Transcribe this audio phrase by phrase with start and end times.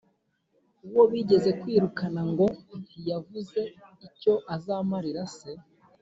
[0.87, 2.45] uwo bigeze kwirukana ngo
[2.83, 3.61] ntiyavuze
[4.07, 5.51] icyo azamarira se.